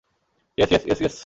[0.57, 1.17] Yes, yes, yes, yes.